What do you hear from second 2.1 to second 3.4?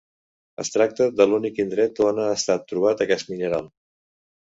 ha estat trobat aquest